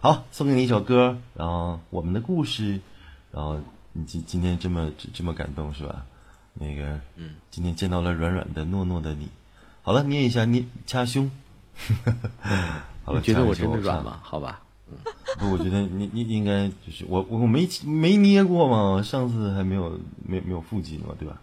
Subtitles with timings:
[0.00, 2.80] 好，送给你一首歌，然后我们的故事，
[3.32, 3.58] 然后
[3.92, 6.06] 你今今天这么这么感动是吧？
[6.54, 9.28] 那个，嗯，今天见到了软软的、糯糯的你。
[9.82, 11.28] 好了，捏一下，捏掐胸。
[13.04, 14.20] 好了，觉得我真的软吗？
[14.22, 14.62] 好吧，
[15.40, 21.40] 不，我觉得你你应该就是我我没没捏过嘛，上次还没有没没有腹肌呢嘛，对吧？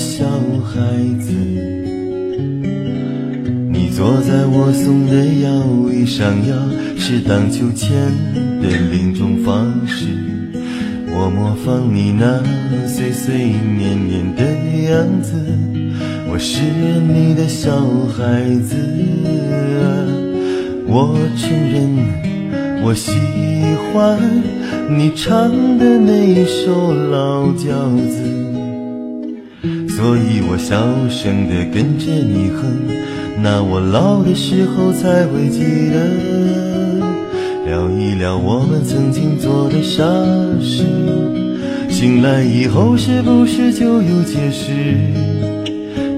[0.00, 0.24] 小
[0.64, 0.80] 孩
[1.20, 1.30] 子。
[3.70, 6.54] 你坐在我送的摇椅上呀
[6.96, 7.90] 是荡秋千
[8.62, 10.06] 的另一种方式。
[11.12, 12.42] 我模仿你那
[12.86, 14.42] 碎碎念念的
[14.90, 15.34] 样子
[16.30, 17.70] 我是你的小
[18.16, 18.76] 孩子。
[19.82, 19.84] 啊
[20.86, 23.12] 我承认我喜
[23.92, 24.18] 欢
[24.88, 28.49] 你唱的那一首老调子。
[30.00, 32.88] 所以我小声的跟着你哼，
[33.42, 35.60] 那我老的时候才会记
[35.92, 36.00] 得。
[37.66, 40.02] 聊一聊我们曾经做的傻
[40.58, 40.86] 事，
[41.90, 44.72] 醒来以后是不是就有解释？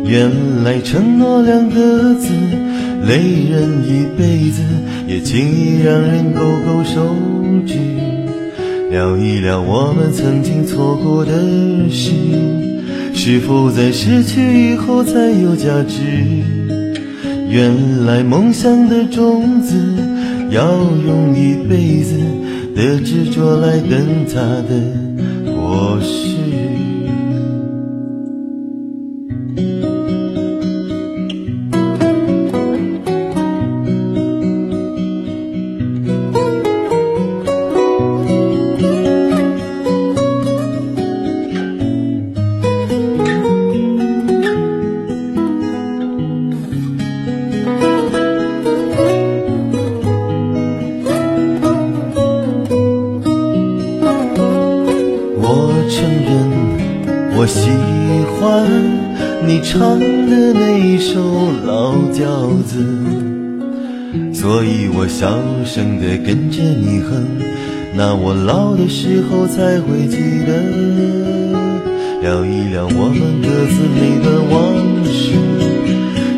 [0.04, 0.30] 原
[0.62, 2.28] 来承诺两个字。
[3.04, 3.18] 累
[3.50, 4.62] 人一辈子，
[5.08, 7.04] 也轻易让人勾勾手
[7.66, 7.74] 指。
[8.92, 11.32] 聊一聊我们曾经错过的
[11.90, 12.12] 事，
[13.14, 15.12] 是否在失去以后才
[15.42, 16.00] 有价值？
[17.48, 19.76] 原来梦想的种子，
[20.50, 20.72] 要
[21.06, 22.16] 用一辈子
[22.74, 26.31] 的执着来等它的果实。
[59.46, 62.84] 你唱的那首老调子，
[64.32, 67.26] 所以我小声的跟着你哼，
[67.94, 70.16] 那我老的时候才会记
[70.46, 70.52] 得
[72.22, 74.54] 聊一聊我们各自那段往
[75.04, 75.34] 事，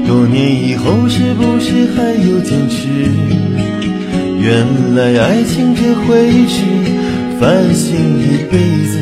[0.06, 2.88] 多年以后是不是还有坚持？
[4.41, 6.64] 原来爱情这回事，
[7.38, 8.98] 烦心一辈子，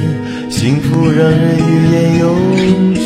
[0.51, 2.27] 幸福让人欲言又
[2.95, 3.03] 止。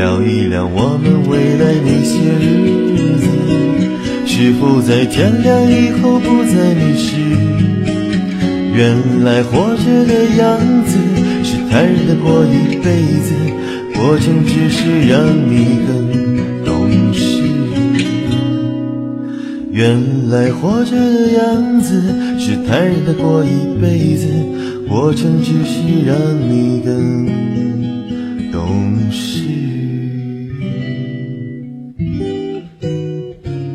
[0.00, 3.28] 聊一聊我们未来那些日子，
[4.24, 7.20] 是否在天亮以后不再迷失？
[8.74, 10.96] 原来活着的样子
[11.44, 13.34] 是坦然的过一辈子，
[13.94, 17.42] 过程只是让你更懂事。
[19.70, 22.00] 原来活着的样子
[22.38, 24.28] 是坦然的过一辈子，
[24.88, 26.16] 过程只是让
[26.48, 27.26] 你更
[28.50, 29.39] 懂事。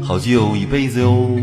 [0.06, 1.30] 好久一辈子哟。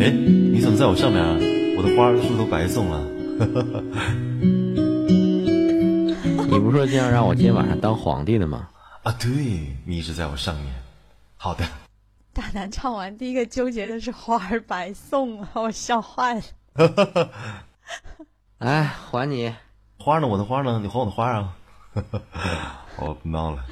[0.00, 1.22] 哎你怎么在我上面，
[1.76, 3.04] 我的花是不是都白送了？
[6.50, 8.68] 你不是说今天让我今天晚上当皇帝的吗？
[9.02, 9.30] 啊，对
[9.84, 10.72] 你一直在我上面。
[11.36, 11.66] 好的。
[12.32, 16.42] 大南唱完第一个纠结的是花儿白送了，我笑坏了。
[18.58, 19.52] 哎，还你
[19.98, 20.26] 花呢？
[20.26, 20.80] 我的花呢？
[20.82, 21.54] 你还我的花啊？
[22.98, 23.64] 我不闹了。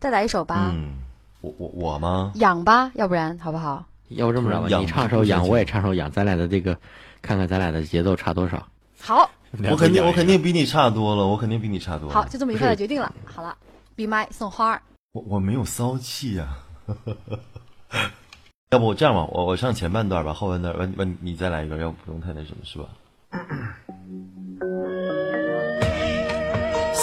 [0.00, 0.70] 再来一首吧。
[0.72, 0.94] 嗯，
[1.40, 2.32] 我我我吗？
[2.36, 3.84] 养吧，要不然好不好？
[4.08, 6.76] 要不这么着吧，你唱首养，我也唱首养，咱俩的这个，
[7.22, 8.66] 看看咱俩的节奏差多少。
[9.00, 9.30] 好，
[9.70, 12.10] 我肯定我肯定比你差多了，我肯定比你差多。
[12.10, 13.12] 好，就这么愉快的决定了。
[13.24, 13.56] 好了，
[13.96, 14.82] 闭麦送花儿。
[15.12, 16.48] 我我没有骚气呀。
[18.70, 22.88] 要不我这样吧，我我唱前半段吧，后半段问问你再来一个，要不用太那什么，是吧？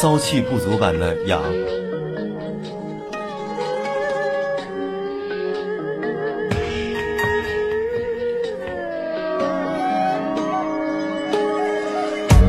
[0.01, 1.41] 骚气不足版的痒。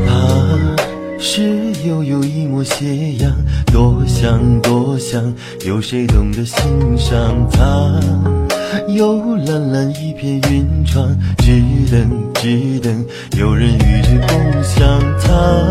[0.06, 0.76] 他
[1.18, 3.32] 是悠悠一抹斜阳，
[3.72, 5.34] 多想多想，
[5.66, 6.56] 有谁懂得欣
[6.96, 8.00] 赏它？
[8.86, 11.60] 有蓝蓝一片云窗，只
[11.90, 13.04] 等只等
[13.36, 15.66] 有人与之共享它。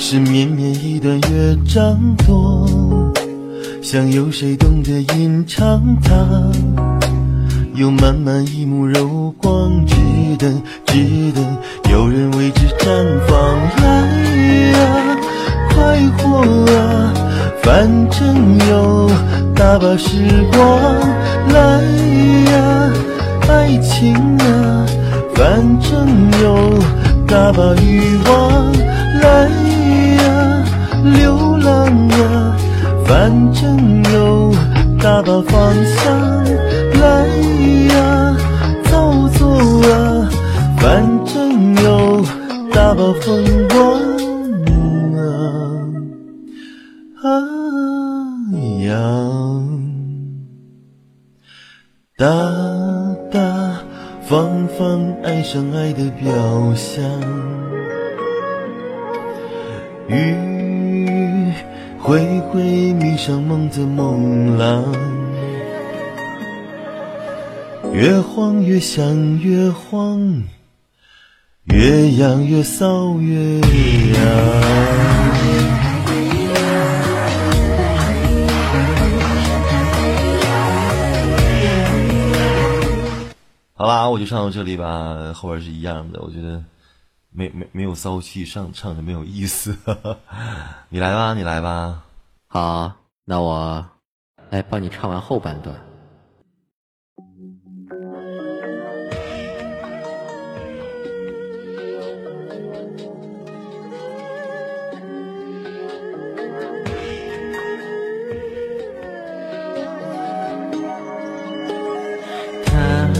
[0.00, 2.66] 是绵绵一段乐章多，
[3.82, 6.14] 想有谁懂得吟唱它？
[7.74, 9.96] 有满满一幕柔光，只
[10.38, 11.44] 等只等
[11.90, 12.86] 有人为之绽
[13.26, 13.58] 放。
[13.82, 14.06] 来
[14.70, 15.18] 呀，
[15.74, 16.38] 快活
[16.72, 17.12] 啊，
[17.62, 19.10] 反正有
[19.54, 20.16] 大把时
[20.52, 20.80] 光。
[21.52, 21.82] 来
[22.52, 22.92] 呀，
[23.48, 24.86] 爱情啊，
[25.34, 26.08] 反正
[26.40, 26.78] 有
[27.26, 28.72] 大把欲望。
[29.20, 29.67] 来。
[31.02, 32.56] 流浪啊，
[33.06, 34.52] 反正有
[35.00, 36.44] 大把方向。
[37.00, 37.26] 来
[37.88, 38.36] 呀，
[38.84, 39.48] 造作
[39.82, 40.28] 啊，
[40.78, 42.24] 反正有
[42.72, 43.78] 大把风光
[45.16, 45.20] 啊。
[47.22, 47.26] 啊
[48.80, 48.90] 呀，
[52.16, 52.26] 大
[53.30, 53.38] 大
[54.22, 57.04] 方方爱上爱的表象。
[60.08, 60.57] 雨。
[62.08, 62.62] 挥挥
[62.94, 64.82] 迷上梦的梦郎，
[67.92, 70.42] 越晃越想越慌，
[71.64, 74.22] 越痒越骚越痒。
[83.74, 86.64] 好啦，我就唱到这里吧，后边是一样的，我觉得。
[87.30, 89.76] 没没没有骚气，上唱的没有意思。
[90.88, 92.02] 你来吧，你来吧。
[92.46, 92.92] 好，
[93.24, 93.86] 那我
[94.50, 95.76] 来帮你唱完后半段。
[112.64, 113.12] 他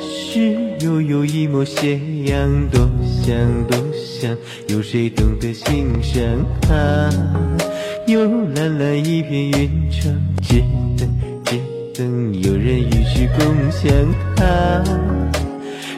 [0.00, 2.86] 是悠悠一抹斜阳多。
[3.28, 3.36] 想
[3.66, 4.34] 多想，
[4.68, 6.24] 有谁懂得欣赏
[6.62, 7.10] 它？
[8.06, 10.62] 有蓝蓝一片云窗，只
[10.96, 11.06] 等
[11.44, 11.60] 只
[11.94, 13.92] 等有人与之共享
[14.34, 14.82] 它。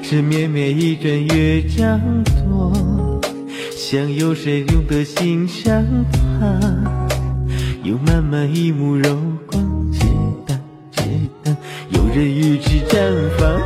[0.03, 3.21] 是绵绵一段乐章多，
[3.77, 6.61] 想有谁懂得欣赏它？
[7.85, 9.17] 有满满一幕柔
[9.47, 9.63] 光，
[9.93, 10.01] 只
[10.49, 10.59] 等
[10.91, 11.03] 只
[11.45, 11.57] 等
[11.91, 12.99] 有人与之绽
[13.39, 13.60] 放。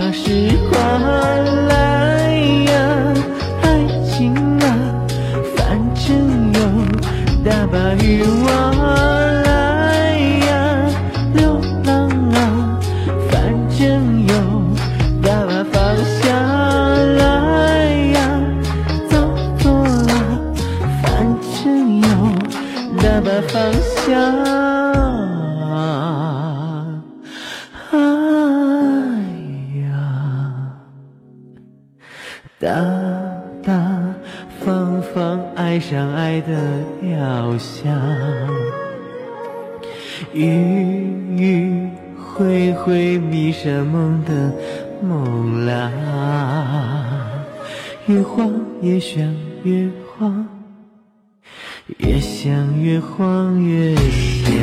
[0.00, 0.87] 那时光
[32.78, 32.84] 大
[33.64, 34.14] 大
[34.60, 36.56] 方方爱上爱的
[37.00, 37.92] 雕像，
[40.32, 40.46] 雨
[41.36, 44.52] 雨挥挥迷上梦的
[45.02, 45.90] 梦郎，
[48.06, 48.48] 越慌
[48.80, 49.24] 越想
[49.64, 50.46] 越慌，
[51.96, 54.54] 越想越慌越想。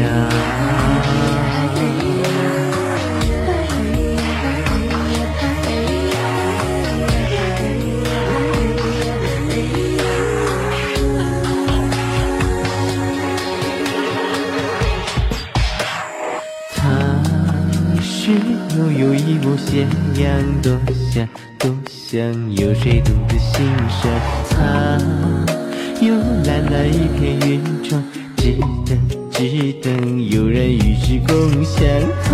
[19.57, 19.85] 斜
[20.15, 20.71] 阳，多
[21.11, 21.27] 想
[21.59, 22.19] 多想，
[22.55, 24.09] 有谁懂得欣赏
[24.49, 24.99] 它？
[26.01, 26.13] 有
[26.45, 28.03] 蓝蓝一片云窗，
[28.37, 28.97] 只等
[29.31, 31.85] 只等有人与之共享
[32.23, 32.33] 它。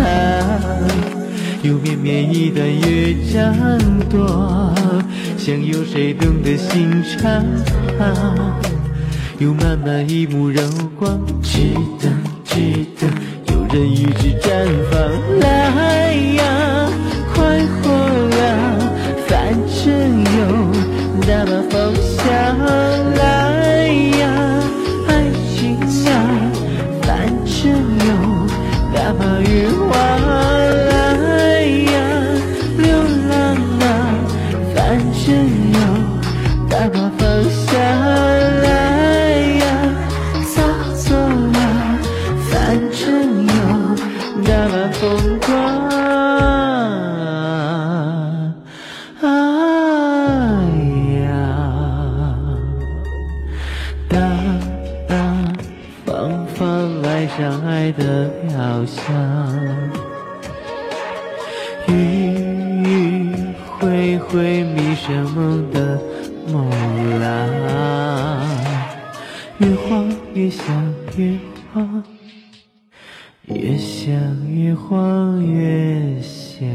[1.62, 3.54] 有绵绵一段乐章
[4.10, 4.74] 多，
[5.38, 7.44] 想有谁懂得欣赏
[7.98, 8.12] 它？
[9.38, 10.62] 有满满一幕柔
[10.98, 12.12] 光，只等
[12.44, 13.10] 只等
[13.48, 15.00] 有人与之绽放。
[15.40, 16.42] 来呀，
[21.44, 22.24] 把方向
[23.14, 23.20] 来
[24.20, 24.22] 呀，
[25.08, 25.10] 爱
[25.56, 26.10] 情呀，
[27.02, 27.08] 反
[27.44, 27.52] 正
[28.06, 28.08] 有
[28.94, 29.92] 大把欲望
[58.94, 59.02] 想，
[61.88, 61.90] 迂
[62.84, 65.98] 迂回回迷上梦的
[66.46, 66.70] 梦
[67.18, 67.26] 郎，
[69.58, 71.38] 越晃越想越
[71.72, 72.04] 晃，
[73.44, 74.12] 越想
[74.46, 76.68] 越晃越想。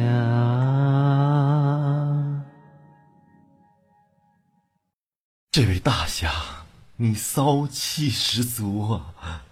[5.51, 6.31] 这位大侠，
[6.95, 9.43] 你骚气十足啊！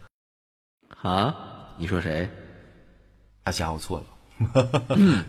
[1.04, 1.36] 啊，
[1.78, 2.28] 你说谁？
[3.46, 5.26] 大侠，我错了。